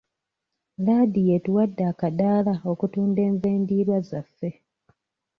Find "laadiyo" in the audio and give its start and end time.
0.85-1.31